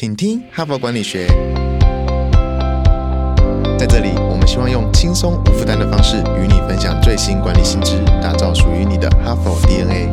[0.00, 1.26] 请听哈佛管理学。
[3.76, 10.12] 在这里，我们希望用轻松无负担的方式与你分享最新管理新知，打造属于你的哈佛 DNA。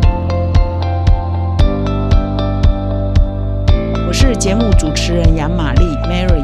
[4.07, 6.43] 我是节目主持人杨玛丽 Mary。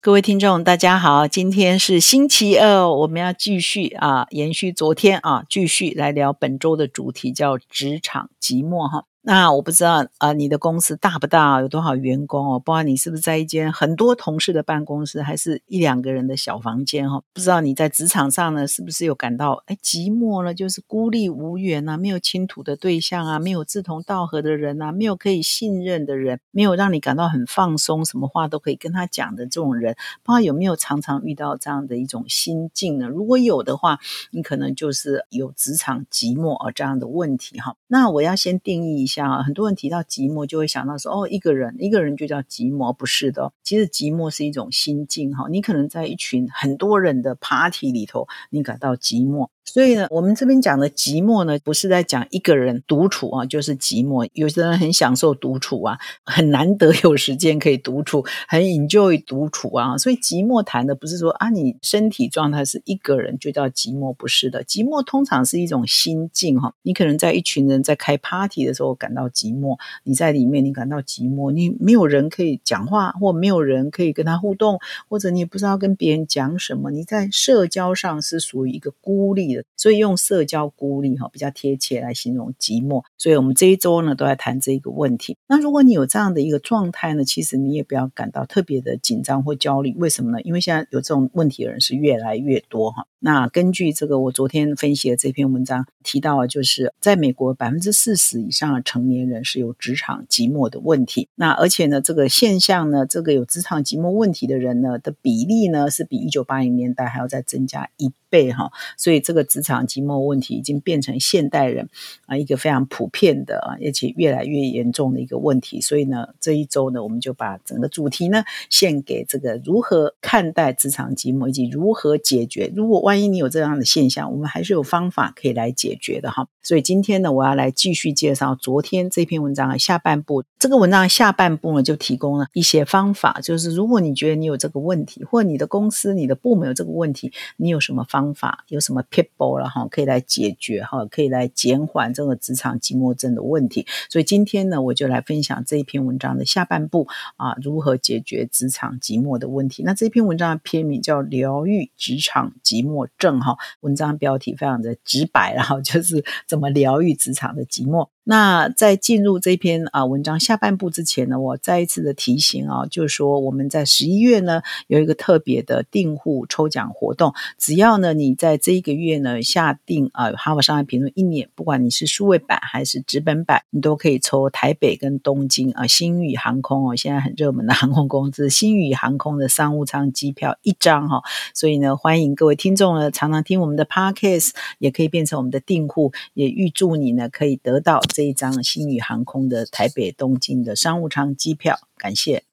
[0.00, 9.06] 各位听众，大家好，今天是星期二，我们要继续啊，延续昨天啊，继续来聊本周的主题，叫职场寂寞哈。
[9.28, 11.60] 那我不知道啊，你的公司大不大？
[11.60, 12.60] 有多少员工哦？
[12.60, 17.20] 不知道你是不是在一间很多同事的办公室，还是一两个人的小房间哈？
[17.34, 20.54] 不知道你在职场上呢，是不是有感到哎寂寞呢？
[20.54, 33.08] 就是孤立无援啊，没有倾吐的对象啊，没有志同道合的人啊，没有可以信任的人，没有让你感到很放松，什么话都可以跟他讲的这种人，不知道有没有常常遇到这样的一种心境呢？
[33.08, 33.98] 如果有的话，
[34.30, 37.74] 你可能就是有职场寂寞啊这样的问题哈。
[37.88, 39.15] 那我要先定义一下。
[39.16, 43.50] 像很多人提到寂寞，就会想到说，哦，一个人，一个人就叫寂寞，不是的。
[43.62, 49.48] 其实寂寞是一种心境，哈，你可能在一群很多人的 party 里头，你感到寂寞。
[49.66, 54.26] 所以呢，我们这边讲的寂寞呢，不是在讲一个人独处啊，就是寂寞。
[54.32, 59.98] 有些人很享受独处啊，很难得有时间可以独处，很 enjoy 独处啊。
[59.98, 64.64] 所以寂寞谈的不是说啊，你身体状态是一个人就叫寂寞，不是的。
[64.64, 66.72] 寂寞通常是一种心境哈。
[66.82, 76.92] 你可能在一群人在开 party 的时候感到寂寞，你在里面你感到寂寞，你没有人可以讲话，或没有人可以跟他互动，或者你也不知道跟别人讲什么。
[76.92, 79.55] 你在社交上是属于一个孤立。
[79.76, 83.02] 所以用社交孤立哈比较贴切来形容寂寞。
[83.16, 85.36] 所以我们这一周呢都在谈这一个问题。
[85.48, 89.94] 那如果你有这样的一个状态呢，其实你也不要感到特别的紧张或焦虑。
[89.96, 90.40] 为什么呢？
[90.42, 93.06] 因为现在有这种问题的人是越来越多哈。
[93.18, 101.28] 那根据这个我昨天分析的这篇文章提到，就是在美国百分之四十以上的成年人是有职场寂寞的问题。
[101.34, 108.70] 那而且呢，这个现象呢，这个有职场寂寞问题的人呢的比例呢，是比一九八零年代还要再增加一倍哈。
[108.98, 111.88] 所以这个职场寂寞问题已经变成现代人
[112.26, 115.80] 啊一个非常普遍的啊，而且越来越严重的一个问题。
[115.80, 122.70] 所以呢，这一周呢，我们就把整个主题呢献给这个如何看待职场寂寞，以及如何解决。
[122.76, 126.48] 如果万一你有这样的现象，我们还是有方法可以来解决的哈。
[126.60, 130.42] 所以今天呢，我要来继续介绍昨天这篇文章的下半部。
[130.58, 143.86] 这个文章的下半部呢，就提供了一些方法，就是如果你觉得你有这个问题，或你的公司、你的部门有这个问题，你有什么方法，有什么 people 了哈，可以来解决哈，可以来减缓这个职场寂寞症的问题。
[144.10, 147.06] 所以今天呢，我就来分享这一篇文章的下半部
[147.36, 149.84] 啊，如何解决职场寂寞的问题。
[149.84, 152.94] 那这篇文章的篇名叫《疗愈职场寂寞》。
[153.18, 158.08] 正哈，文章标题非常的直白，然后就是怎么疗愈职场的寂寞。
[158.28, 181.22] 那在进入这篇啊文章下半部之前呢，我再一次的提醒啊，就是说我们在十一月呢有一个特别的订户抽奖活动，只要呢你在这一个月呢下定啊哈佛商业评论一年，不管你是数位版还是纸本版，你都可以抽台北跟东京啊新宇航空哦，现在很热门的航空公司新宇航空的商务舱机票一张哈，
[181.54, 184.50] 所以呢欢迎各位听众呢常常听我们的 podcast，
[184.80, 188.00] 也可以变成我们的订户，也预祝你呢可以得到。
[188.16, 192.44] 这一张新宇航空的台北东京的商务舱机票，感谢。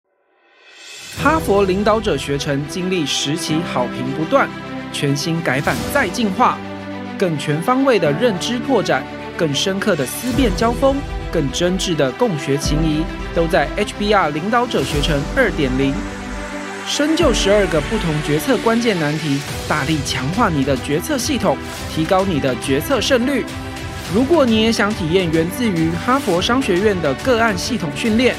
[1.18, 4.50] 哈佛领导者学程经历十期好评不断，
[4.91, 6.59] 全新改版再进化，
[7.18, 9.06] 更全方位的认知拓展，
[9.38, 10.97] 更深刻的思辨交锋，
[11.31, 15.94] 更真挚的共学情谊，都在 HBR 领导者学程二点零。
[16.85, 21.57] 深究十二个不同决策关键难题，大力强化你的决策系统，
[21.90, 23.45] 提高你的决策胜率。
[24.13, 28.35] 如果你也想体验源自于哈佛商学院的个案系统训练，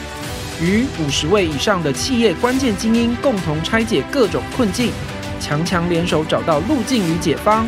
[0.62, 4.92] 与五十位以上的企业关键精英共同拆解各种困境，
[5.40, 7.66] 强强联手找到路径与解方，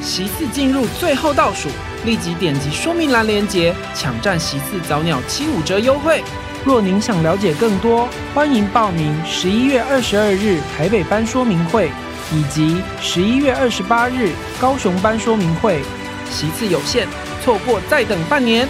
[0.00, 1.68] 席次进入最后倒数，
[2.06, 6.24] 立即点击说明栏链接，抢占席次早鸟七五折优惠。
[6.64, 11.90] 若您想了解更多，欢迎报名十一月二十二日台北班说明会，
[12.32, 15.82] 以及十一月二十八日高雄班说明会。
[16.30, 17.06] 席次有限，
[17.42, 18.68] 错过再等半年。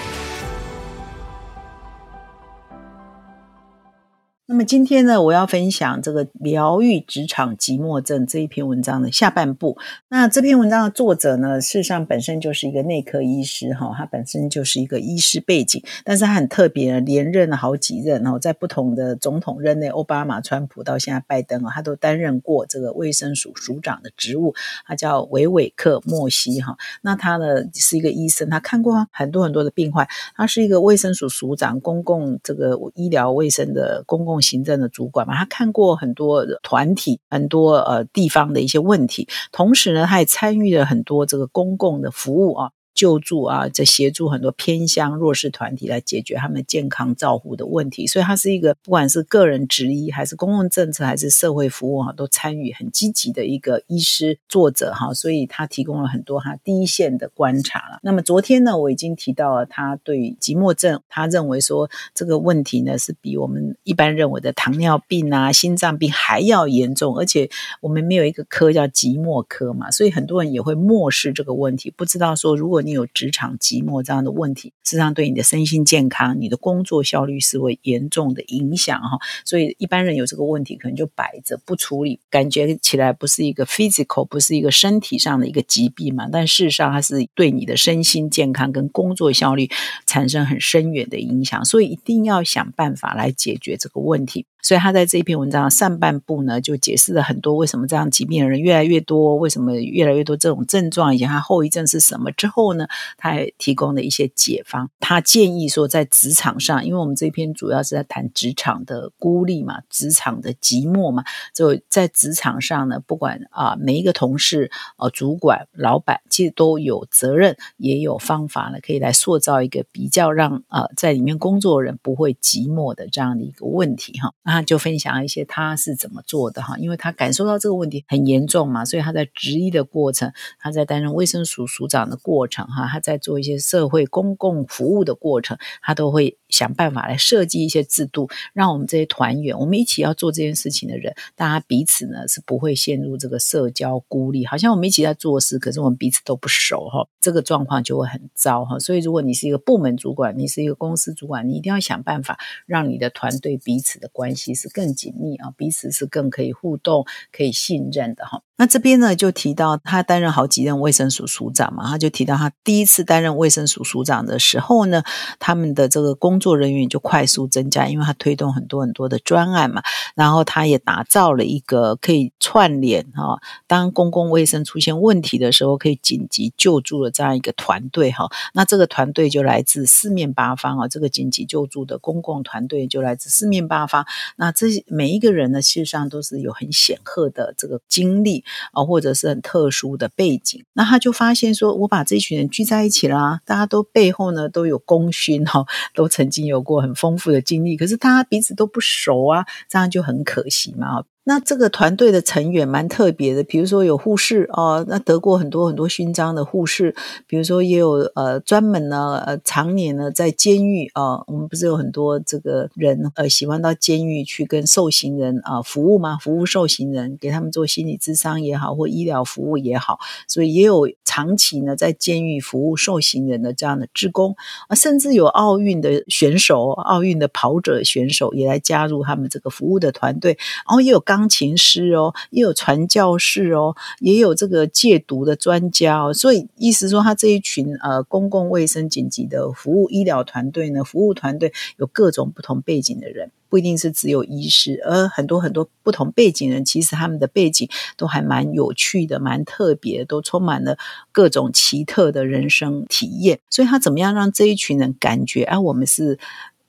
[4.50, 9.79] 那么今天呢，我要分享这个疗愈职场寂寞症这一篇文章的下半部。
[10.08, 24.53] 那这篇文章的作者呢，事实上本身就是一个内科医师哈，他本身就是一个医师背景，但是他很特别，连任了好几任哦，在不同的总统任内，奥巴马、川普到现在拜登啊，他都担任过这个卫生署署长的职务。
[24.85, 34.39] 他叫维韦克莫西哈，那他呢是一个医生，他看过很多很多的病患，他是一个卫生署署长，公共这个医疗卫生的公共。
[34.40, 42.70] 行政的主管嘛，他看过很多团体、很多呃地方的一些问题，同时呢，他也参与了很多这个公共的服务啊。
[43.00, 57.99] 救助啊，在协助很多偏乡弱势团体来解决他们健康照护的问题，所以他是一个不管是个人职医，还是公共政策，还是社会服务哈，都参与很积极的一个医师作者哈，所以他提供了很多他第一线的观察了。
[58.02, 67.49] 那么昨天呢，我已经提到了他对寂寞症，他认为说这个问题呢是比我们一般认为的糖尿病啊、心脏病还要严重，而且
[67.81, 72.89] 我们没有一个科叫寂寞科嘛，所以很多人也会漠视这个问题，不知道说如果你。
[72.90, 79.19] 有职场寂寞这样的问题，事实上对你的身心健康、你的工作效率是会严重的影响哈。
[79.44, 86.28] 所以一般人有这个问题，可能就摆着不处理，感觉起来不是一个 physical，不是一个身体上的一个疾病嘛。
[86.31, 89.69] 但事实上，它是对你的身心健康跟工作效率
[90.06, 91.64] 产生很深远的影响。
[91.64, 94.46] 所以一定要想办法来解决这个问题。
[94.62, 102.30] 所以他在这一篇文章上半部呢，就解释了很多为什么这样疾病的人越来越多，为什么越来越多这种症状，以及它后遗症是什么。
[102.32, 102.86] 之后呢，
[103.16, 104.90] 他还提供了一些解方。
[105.00, 111.24] 他建议说，在职场上，因为我们这篇主要是在谈职场的孤立嘛，职场的寂寞嘛，
[111.54, 124.32] 就在职场上呢，不管啊每一个同事、呃主管、老板，其实都有责任，也有方法呢，可以来塑造一个比较让呃在里面工作的人不会寂寞的这样的一个问题哈。
[124.50, 148.79] 他就分享一些他是怎么做的哈，因为他感受到这个问题很严重嘛，所以他在执医的过程，他在担任卫生署署长的过程哈，他在做一些社会公共服务的过程，他都会想办法来设计一些制度，让我们这些团员，我们一起要做这件事情的人，大家彼此呢是不会陷入这个社交孤立，好像我们一起在做事，可是我们彼此都不熟哈，这个状况就会很糟哈。
[148.79, 154.50] 所以如果你是一个部门主管，你是一个公司主管，你一定要想办法让你的团队彼此的关系。
[154.55, 158.43] 是更紧密啊，彼此是更可以互动、可以信任的哈。
[158.60, 165.02] 那这边呢，就提到他担任好几任卫生署署长嘛，他就提到他第一次担任卫生署署长的时候呢，
[165.38, 169.82] 他们的这个工作人员就快速增加，因为他推动很多很多的专案嘛，
[170.14, 178.28] 然后他也打造了一个可以串联哈，当公共卫生出现问题的时候，可以紧急救助的这样一个团队哈。
[178.52, 184.04] 那这个团队就来自四面八方啊，这个紧急救助的公共团队就来自四面八方。
[184.36, 188.44] 那这每一个人呢，事实上都是有很显赫的这个经历。
[188.73, 195.64] 啊，或者是很特殊的背景，那他就发现说，我把这群人聚在一起啦，大家都背后呢都有功勋哈，
[195.94, 201.05] 都曾经有过很丰富的经历，可是大家彼此都不熟啊，这样就很可惜嘛。
[201.25, 206.94] 那这个团队的成员蛮特别的，比如说有护士哦，那得过很多很多勋章的护士，
[207.26, 216.17] 比如说也有呃专门呢呃常年呢在监狱啊，我们不是有很多这个人呃喜欢到监狱去跟受刑人啊服务吗？
[216.20, 224.34] 服务受刑人，给他们做心理咨商也好，或医疗服务也好，所以也有长期呢在监狱服务受刑人的这样的职工
[224.69, 231.05] 啊，甚至有奥运的选手、奥运的跑者选手也来加入他们这个服务的团队，然后也有。
[231.10, 250.79] 钢琴师哦，也有传教士哦，也有这个戒毒的专家哦，所以意思说，他这一群呃公共卫生紧急的服务医疗团队呢，服务团队有各种不同背景的人，不一定是只有医师，而很多很多不同背景人，其实他们的背景都还蛮有趣的，蛮特别，都充满了
[251.10, 253.40] 各种奇特的人生体验。
[253.50, 256.20] 所以他怎么样让这一群人感觉啊，我们是。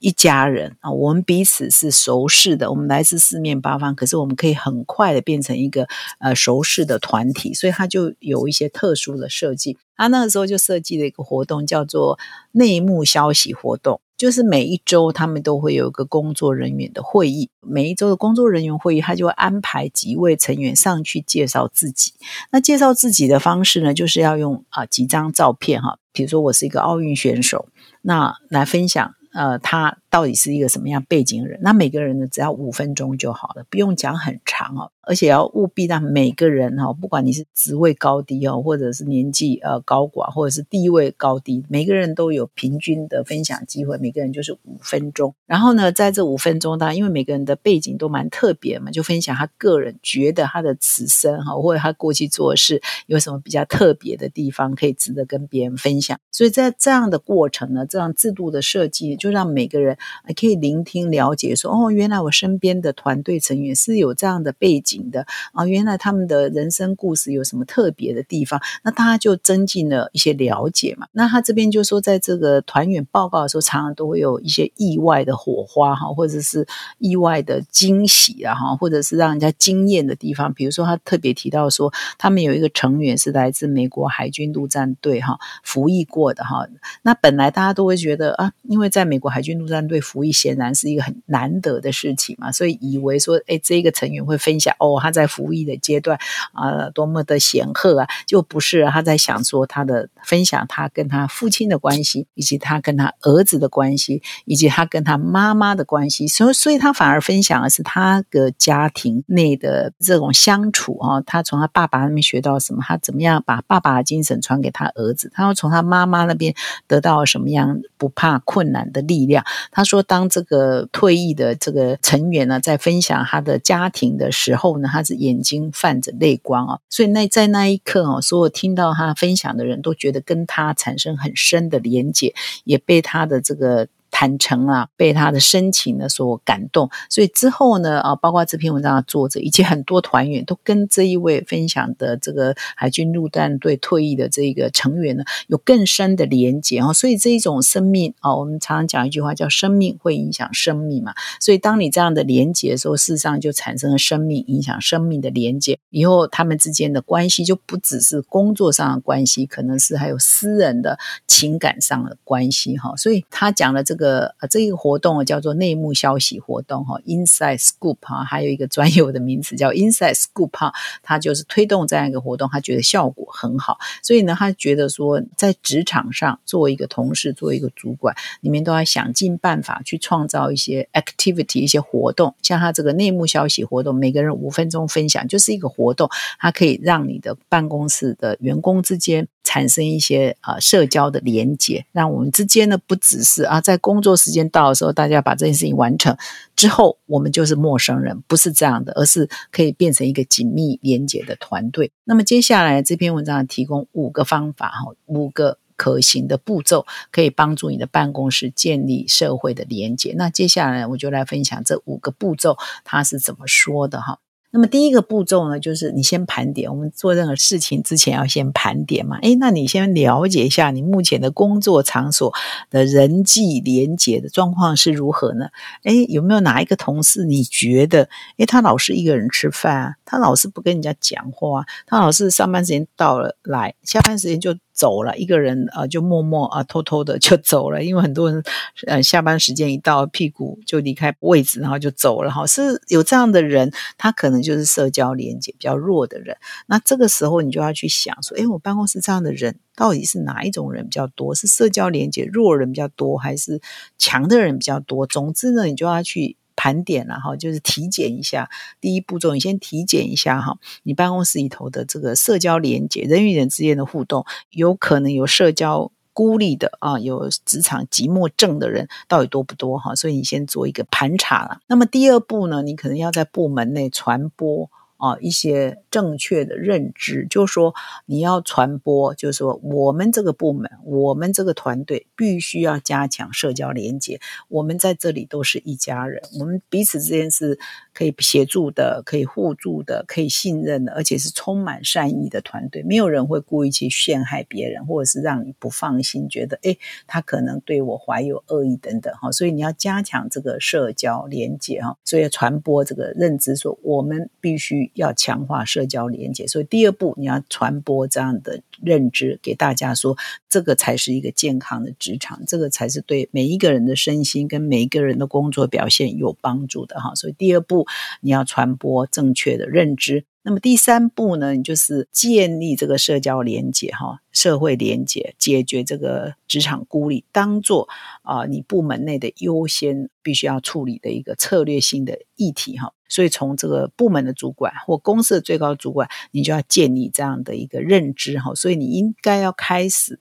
[0.01, 5.87] 一家人啊，我们彼此是熟识的，我们来自四面八方，可是我们可以很快的变成一个
[6.19, 9.77] 呃熟识的团体，所以他就有一些特殊的设计。
[9.95, 12.17] 他那个时候就设计了一个活动，叫做
[12.53, 22.13] 内幕消息活动，就是每一周他们都会有一个工作人员的会议，每一周的工作人员会议，他就会安排几位成员上去介绍自己。
[22.51, 27.67] 那介绍自己的方式呢，就是要用啊几张照片哈，比如说我是一个奥运选手，
[28.01, 29.13] 那来分享。
[29.33, 31.59] 呃，他到底是一个什么样背景的人。
[31.63, 34.91] 那每个人呢，只要五分钟就好了，不用讲很长哦。
[35.03, 43.97] 而且要务必让每个人哈，不管你是职位高低哦，或者是年纪呃高寡，或者是地位高低，每个人都有平均的分享机会。
[43.97, 45.33] 每个人就是五分钟。
[45.47, 56.19] 然后呢，在这五分钟当中，因为每个人的背景都蛮特别嘛，就分享他个人觉得他的此生哈，或者他过去做事有什么比较特别的地方，可以值得跟别人分享。
[56.31, 59.97] 所以在这样的过程呢，这样制度的设计，就让每个人
[60.35, 65.01] 可以聆听了解，说哦，原来我身边的团队成员是有这样的背景。
[65.11, 68.61] 的啊，原来他们的人生故事有什么特别的地方？
[68.83, 71.07] 那大家就增进了一些了解嘛。
[71.11, 76.67] 那他这边就说，在这个团员报告的时候，常常都会有一些意外的火花哈，或者是
[76.99, 80.53] 意外的惊喜啊哈，或者是让人家惊艳的地方。
[80.53, 86.67] 比如说，他特别提到说，他们有一个成员是来自美国海军陆战队哈，服役过的哈。
[87.01, 94.73] 那本来大家都会觉得啊，因为在美国海军陆战对服役，显然是一个很难得的事情嘛，所以以为说，哎，这个成员会分享。
[94.79, 96.17] 哦，他在服役的阶段
[96.53, 98.07] 啊，多么的显赫啊！
[98.25, 106.25] 就不是他在想说他的分享，他跟他父亲的关系，以及他跟他儿子的关系，以及他跟他妈妈的关系。
[106.25, 111.19] 所以，所以他反而分享的是他的家庭内的这种相处啊。
[111.19, 112.81] 他从他爸爸那边学到什么？
[112.81, 115.29] 他怎么样把爸爸的精神传给他儿子？
[115.33, 116.55] 他又从他妈妈那边
[116.87, 119.43] 得到什么样不怕困难的力量？
[119.69, 124.77] 他他说，当这个退役的这个成员呢，在分享他的家庭的时候。
[124.77, 132.33] 呢，他是眼睛泛着泪光啊，所以那在那一刻哦，所有听到他分享的人都觉得跟他产生很深的连结，
[132.63, 133.87] 也被他的这个。
[134.11, 146.79] 坦诚啊，被他的深情呢所感动，所以之后呢啊，包括这篇文章的作者以及很多团员都跟这一位分享的这个海军陆战队退役的这个成员呢有更深的连结。
[146.79, 162.77] 啊，所以这一种生命啊，我们常常讲一句话叫“生命会影响生命”嘛，所以当你这样的连结的时候，事实上就产生了生命影响生命的连结，以后他们之间的关系就不只是工作上的关系，可能是还有私人的情感上的关系。
[162.77, 164.00] 哈，所以他讲了这个。
[164.01, 189.27] 个呃，这一个活动叫做内幕消息活动哈，Inside Scoop 哈，还有一个专有的名词叫 Inside Scoop 哈，他就是推动这样一个活动，他觉得效果很好，所以呢，他觉得说在职场上作为一个同事，作为一个主管，你们都要想尽办法去创造一些 activity 一些活动，像他这个内幕消息活动，每个人五分钟分享，就是一个活动，它可以让你的办公室的员工之间。
[189.43, 196.15] 产生一些啊社交的连接，让我们之间呢不只是啊在工作时间到的时候，大家把这件事情完成
[196.55, 201.91] 之后，我们就是陌生人，不是这样的，而是可以变成一个紧密连接的团队。
[202.03, 210.13] 那么接下来这篇文章提供五个方法哈，五个可行的步骤，可以帮助你的办公室建立社会的连接。
[210.15, 214.19] 那接下来我就来分享这五个步骤，它是怎么说的哈。
[214.51, 216.69] 那么第一个步骤呢，就是你先盘点。
[216.69, 219.17] 我们做任何事情之前要先盘点嘛。
[219.21, 222.33] 诶，那你先了解一下你目前的工作场所
[222.69, 225.47] 的人际连结的状况是如何呢？
[225.83, 234.55] 诶，有没有哪一个同事你觉得，诶，他老是一个人吃饭啊，他老是不跟人家讲话，他老是上班时间到了来，下班时间就。
[234.73, 237.83] 走了一个人啊，就默默啊，偷偷的就走了。
[237.83, 238.43] 因为很多人，
[238.87, 242.31] 呃，下班时间一到，屁股就离开位置，然后就走了。
[242.31, 246.35] 哈，是有这样的人，他可能就是社交连接比较弱的人。
[246.67, 251.33] 那这个时候，你就要去想说，哎，我办公室这样的人，到底是哪一种人比较多？
[251.35, 253.61] 是社交连接弱人比较多，还是
[253.97, 255.07] 强的人比较多？
[255.07, 256.37] 总之呢，你就要去。
[256.61, 258.47] 盘点了哈，就是体检一下。
[258.79, 269.95] 第一步骤，你先体检一下哈，你办公室里头的这个社交连接，人与人之间的互动，有可能有社交孤立的啊，有职场寂寞症的人，到底多不多哈？
[269.95, 271.61] 所以你先做一个盘查了。
[271.65, 274.69] 那么第二步呢，你可能要在部门内传播。
[275.01, 277.73] 啊，一些正确的认知，就说
[278.05, 284.19] 你要传播，就是说我们这个部门，我们这个团队必须要加强社交连接。
[284.47, 287.57] 我们在这里都是一家人，我们彼此之间是
[287.95, 292.83] 可以协助的，可以互助的，可以信任的，而且是充满善意的团队。
[292.83, 296.77] 没有人会故意去陷害别人，或者是让你不放心，觉得诶
[297.07, 299.31] 他可能对我怀有恶意等等哈。
[299.31, 304.90] 所以你要加强这个社交连接哈，所以传播这个认知，说我们必须。
[304.93, 310.17] 要强化社交连接，所以第二步你要传播这样的认知给大家，说
[310.49, 317.15] 这个才是一个健康的职场，这个才是对每一个人的身心跟每一个人的工作表现有帮助的哈。
[317.15, 317.87] 所以第二步
[318.21, 320.25] 你要传播正确的认知。
[320.43, 327.87] 那么第三步呢，你就是建立这个社交连接哈，社会连接，解决这个职场孤立，当做
[328.23, 332.91] 啊你部门内的优先必须要处理的一个策略性的议题哈。
[333.11, 338.55] 所以从这个部门的主管或公司的最高主管，你就要建立这样的一个认知哈。
[338.55, 340.19] 所以你应该要开始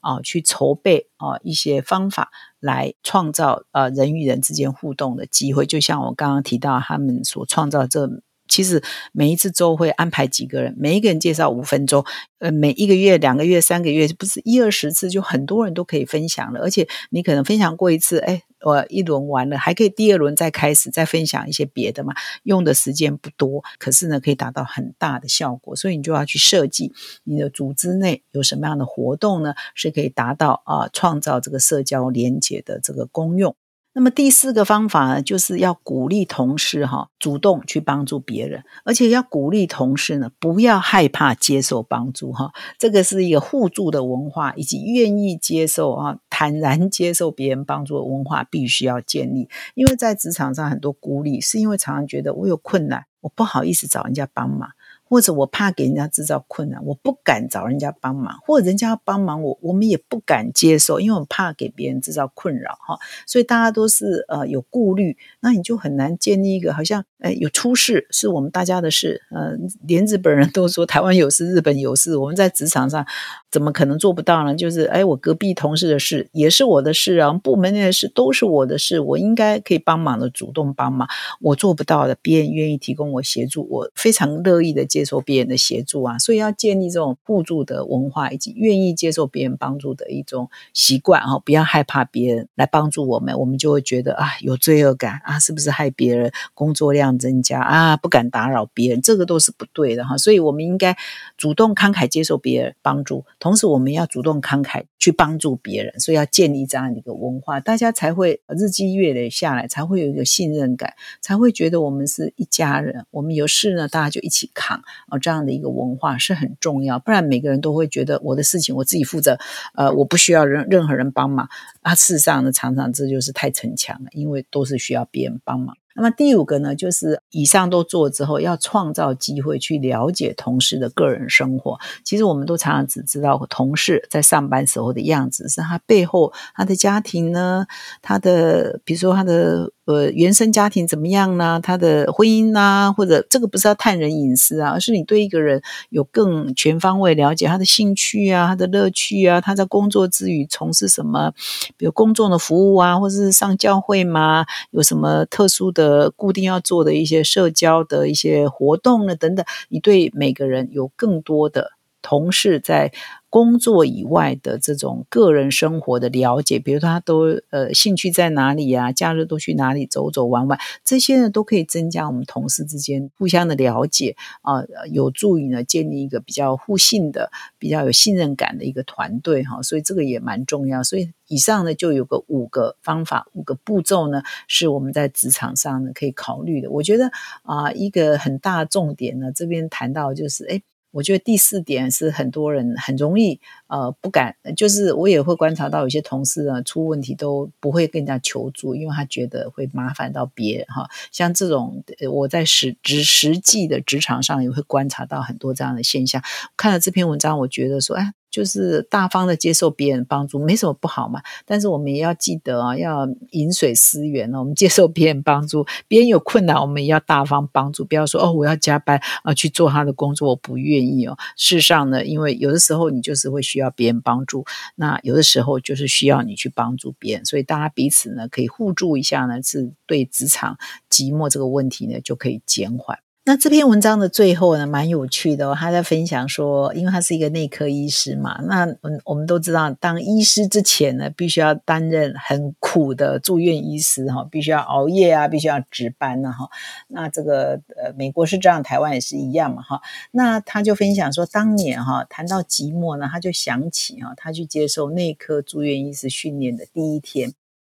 [0.00, 2.30] 啊去筹备啊一些方法
[2.60, 8.22] 来创造呃人与人之间互动的机会，就像我刚刚提到他们所创造这。
[8.52, 8.82] 其实
[9.12, 12.04] 每一次周会安排几个人，每一个人介绍五分钟，
[12.38, 16.60] 呃，每一个月、两个月、三个月，不是一二十次，就很多人都可以分享了。
[16.60, 22.12] 而且你可能分享过一次，哎，我一轮完了，还可以第二轮再开始，再分享一些别的嘛。
[22.42, 25.74] 用的时间不多，可是呢，可以达到很大的效果。
[25.74, 26.92] 所以你就要去设计
[27.24, 33.56] 你的组织内有什么样的活动呢，是可以达到啊，创造这个社交连接的这个功用。
[33.94, 42.52] 那么第四个方法呢，就是要鼓励同事哈，主动去帮助别人，而且要鼓励同事呢，不要害怕接受帮助哈。
[42.78, 49.50] 这个是一个互助的文化，以及愿意接受啊，坦然接受别人帮助的文化，必须要建立。
[49.74, 54.70] 因为在职场上很多孤立，是因为常常觉得我有困难，我不好意思找人家帮忙。
[55.12, 62.98] 或者我怕给人家制造困难，我不敢找人家帮忙，或者人家要帮忙我，我们也不敢接受，因为我怕给别人制造困扰哈。
[63.26, 69.54] 所以大家都是呃有顾虑，那你就很难建立一个好像呃有出事是我们大家的事，呃
[69.86, 73.06] 连日本人都说台湾有事，日本有事，我们在职场上
[73.50, 74.54] 怎么可能做不到呢？
[74.54, 81.06] 就是哎，我隔壁同事的事也是我的事啊，部门内的事都是我的事，我应该可以帮忙的，主动帮忙。
[81.42, 85.01] 我做不到的，别人愿意提供我协助，我非常乐意的接。
[85.02, 91.42] 接受别人的协助啊，所以要建立这种互助的文化，以及愿意接受别人帮助的一种习惯哦！
[91.44, 97.96] 不要害怕别人来帮助我们，我们就会觉得啊有罪恶感啊，是不是害别人工作量增加啊？
[97.96, 100.16] 不敢打扰别人，这个都是不对的哈！
[100.16, 100.96] 所以我们应该
[101.36, 114.80] 主动慷慨接受别人帮助，同时我们要主动慷慨去帮助别人，所以要建立这样的一个文化，大家才会日积月累下来，才会有一个信任感，才会觉得我们是一家人，我们有事呢，大家就一起扛。
[115.08, 119.38] 啊，这样的一个文化是很重要，不然每个人都会觉得我的事情我自己负责，
[119.74, 121.48] 呃，我不需要任任何人帮忙。
[121.80, 125.76] 啊，事实上呢，常常这就是太逞强了，因为都是需要别人帮忙。
[125.94, 131.78] 那么第五个呢，就是以上都做之后，要创造机会去了解同事的个人生活。
[132.02, 137.66] 其实我们都常常只知道同事在上班时候的样子，是他背后他的家庭呢，
[138.00, 141.60] 他的比如说他的呃原生家庭怎么样呢？
[141.62, 145.60] 他的婚姻啊，或者这个不是要探人隐私啊，而是你对一个人
[145.90, 151.32] 有更全方位了解他的兴趣啊，他的乐趣啊，他在工作之余从事什么，
[151.76, 156.10] 比如公众的服务啊，或者是上教会嘛，有什么特殊的。
[156.14, 162.92] 固定要做的一些社交的一些活动呢，等等，你对每个人有更多的同事在。
[163.32, 168.92] 工作以外的这种个人生活的了解，比如他都呃兴趣在哪里呀？
[168.92, 170.58] 假日都去哪里走走玩玩？
[170.84, 179.62] 这些呢都可以增加我们同事之间互相的了解啊，有助于呢建立一个比较互信的、比较有信任感的一个团队哈。
[179.62, 180.82] 所以这个也蛮重要。
[180.82, 186.70] 所以以上呢就有个五个方法、五个步骤呢，是我们在职场上呢可以考虑的。
[186.70, 187.10] 我觉得
[187.44, 190.60] 啊，一个很大重点呢，这边谈到就是哎。
[190.92, 200.88] 我觉得第四点是很多人很容易呃不敢，就是我也会观察到有些同事呢出问题都不会跟人家求助，因为他觉得会麻烦到别人哈。
[201.10, 206.22] 像这种我在实职实际的职场上也会观察到很多这样的现象。
[206.56, 208.12] 看了这篇文章，我觉得说，哎。
[208.32, 211.22] 就是大方的接受别人帮助，没什么不好嘛。
[211.46, 214.40] 但是我们也要记得啊，要饮水思源哦。
[214.40, 217.84] 我们接受别人帮助，别人有困难，我们也要大方帮助。
[217.84, 221.16] 不要说哦，我要加班啊去做他的工作，我不愿意哦。
[221.36, 224.44] 事实上呢，因为有的时候你就是会需要别人帮助，
[224.76, 230.56] 那有的时候就是需要你去帮助别人，所以大家彼此呢可以互助一下呢，是对职场
[230.90, 232.98] 寂寞这个问题呢就可以减缓。
[233.24, 235.56] 那这篇文章的最后呢，蛮有趣的哦。
[235.56, 246.48] 他在分享说，因为他是一个内科医师嘛，那嗯，我们都知道，当医师之前呢，必须要担任很苦的住院医师哈，必须要熬夜啊，必须要值班呢哈。
[246.88, 249.80] 那这个呃，美国是这样，台湾也是一样嘛哈。
[250.10, 257.32] 那他就分享说，当年哈谈到寂寞呢，他就想起哈，他去接受内科住院医师训练的第一天。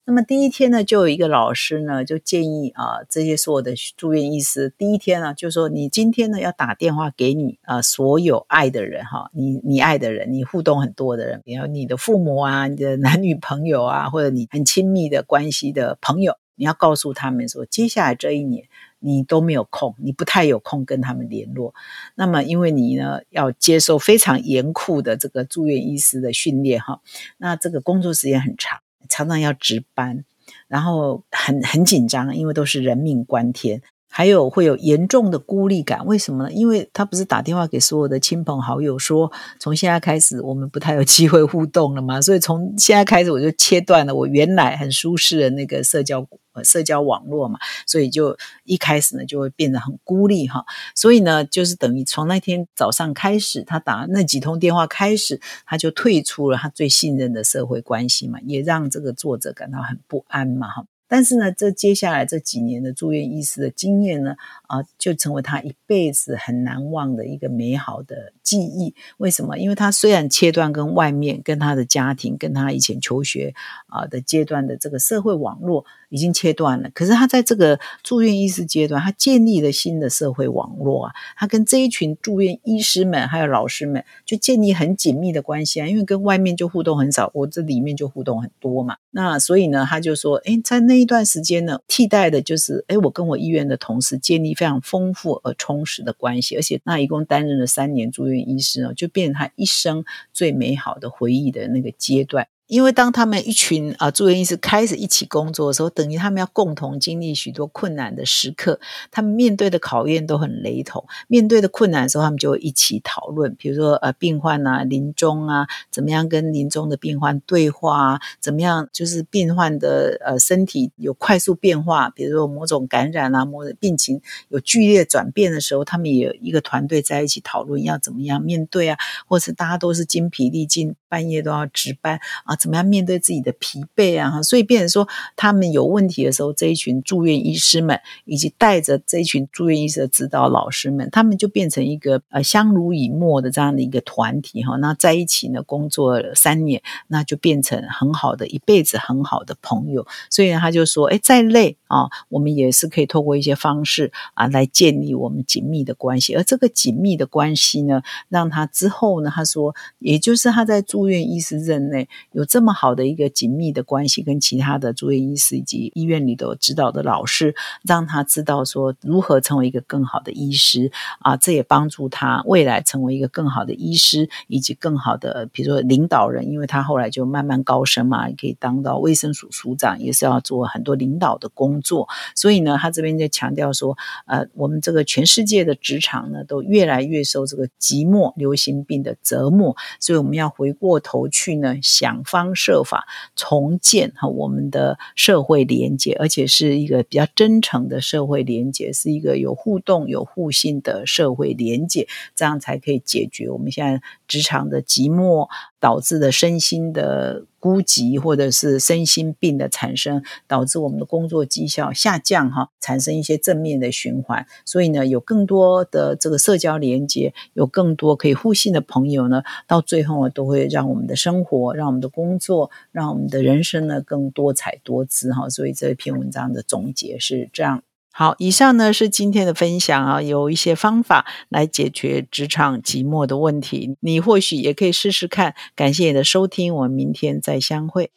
[0.09, 16.33] 那么第一天呢，就有一个老师呢，就建议啊，这些所有的住院医师，第一天呢，就说你今天呢要打电话给你啊所有爱的人哈，你你爱的人，你互动很多的人，比如你的父母啊，你的 男女朋友啊，或者你很亲密的关系的朋友。
[16.55, 18.67] 你要告诉他们说，接下来这一年
[18.97, 21.75] 你都没有空，你不太有空跟他们联络。
[22.15, 26.99] 那么，因为你呢要接受非常严酷的这个住院医师的训练哈，
[27.37, 30.23] 那这个工作时间很长，常常要值班，
[30.67, 33.81] 然后很很紧张，因为都是人命关天。
[34.11, 36.51] 还有会有严重的孤立感，为什么呢？
[36.51, 60.85] 因为他不是打电话给所有的亲朋好友说，从现在开始我们不太有机会互动了嘛，所以从现在开始我就切断了我原来很舒适的那个社交呃社交网络嘛，所以就一开始呢就会变得很孤立哈，所以呢就是等于从那天早上开始，他打那几通电话开始，他就退出了他最信任的社会关系嘛，也让这个作者感到很不安嘛哈。
[61.09, 64.35] 但是呢，这接下来这几年的住院医师的经验呢，
[64.67, 68.95] 啊，就成为他一辈子很难忘的一个美好的记忆。
[69.17, 69.57] 为什么？
[69.57, 73.53] 因为他虽然切断跟外面、跟他的家庭、跟他以前求学
[73.87, 75.85] 啊的阶段的这个社会网络。
[76.09, 88.97] 已经切断了，可是他在这个住院医师阶段，他建立了新的社会网络啊，他跟这一群住院医师们还有老师们就建立很紧密的关系啊，因为跟外面就互动很少，我这里面就互动很多嘛。
[89.11, 102.47] 那所以呢，他就说，哎，在那一段时间呢，替代的就是，哎，我跟我医院的同事建立非常丰富而充实的关系，而且那一共担任了三年住院医师呢，就变成他一生最美好的回忆的那个阶段。
[102.69, 108.79] 因为当他们一群啊住院医师开始一起工作的时候，等于他们要共同经历许多困难的时刻，
[109.09, 111.03] 他们面对的考验都很雷同。
[111.27, 132.58] 面对的困难的时候，他们就一起讨论，比如说呃病患啊临终啊，怎么样跟临终的病患对话啊，怎么样就是病患的呃身体有快速变化，比如说某种感染啊，某种病情有剧烈转变的时候，他们也有一个团队在一起讨论要怎么样面对啊，或是大家都是精疲力尽，半夜都要值班啊。
[132.59, 134.41] 怎么样面对自己的疲惫啊？
[134.43, 144.75] 所以变成说他们有问题的时候，这一群住院医师们以及带着这一群住院医师的指导老师们，他们就变成一个呃相濡以沫的这样的一个团体哈。
[144.75, 150.05] 那在一起呢，工作了三年，那就变成很好的一辈子很好的朋友。
[150.29, 156.35] 所以呢他就说，哎，再累啊，我们也是可以透过一些方式啊来建立我们紧密的关系。
[156.35, 162.45] 而这个紧密的关系呢，让他之后呢，他说，也就是他在住院医师任内有。
[162.49, 182.09] 这么好的一个紧密的关系，跟其他的住院医师以及医院里的指导的老师，让他知道说如何成为一个更好的医师啊，这也帮助他未来成为一个更好的医师，以及更好的比如说领导人，因为他后来就慢慢高升嘛，也可以当到卫生署署长，也是要做很多领导的工作。
[182.33, 192.38] 所以呢，他这边就强调说，呃，我们这个全世界的职场呢，都越来越受这个寂寞流行病的折磨，所以我们要回过头去呢，想方。
[192.39, 205.49] 方设法重建哈我们的社会连接，而且是一个比较真诚的社会连接，是一个有互动、有互信的社会连接，这样才可以解决我们现在职场的寂寞
[205.79, 207.45] 导致的身心的。
[207.61, 214.47] 孤寂或者是身心病的产生，导致我们的工作绩效下降，哈，产生一些正面的循环。
[214.63, 225.49] 所以呢，有更多的这个社交连接，有更多可以互信的朋友呢，到最后呢，都会让我们的生活、让我们的工作、让我们的人生呢更多彩多姿，哈。
[225.49, 227.83] 所以这篇文章的总结是这样。
[228.11, 235.55] 好，以上呢是今天的分享啊，有一些方法来解决职场寂寞的问题，你或许也可以试试看。
[235.75, 238.11] 感谢你的收听，我们明天再相会。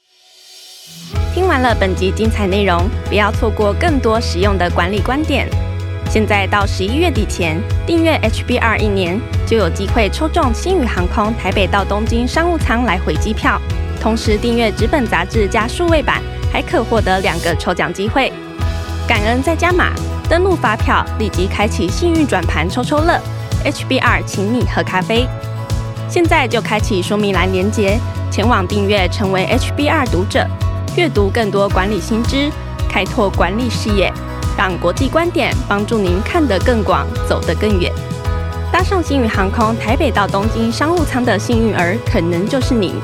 [1.33, 5.49] 听完了本集精彩内容，不要错过更多实用的管理观点。
[6.11, 13.61] 现在到十一月底前订阅 HBR 一年，就有机会抽中新宇航空台北到东京商务舱来回机票，
[14.01, 16.21] 同时订阅纸本杂志加数位版，
[16.53, 18.33] 还可获得两个抽奖机会。
[19.07, 19.93] 感恩再加码，
[20.29, 23.21] 登录发票立即开启幸运转盘抽抽乐
[23.65, 25.27] ，HBR 请你喝咖啡。
[26.09, 27.99] 现在就开启说明栏连接，
[28.31, 30.47] 前往订阅成为 HBR 读者，
[30.97, 32.51] 阅读更多管理新知，
[32.89, 34.13] 开拓管理视野，
[34.57, 37.93] 让国际观点帮助您看得更广，走得更远。
[38.71, 42.95] 搭上星宇航空台北到东京商务舱的幸运儿，可能就是你。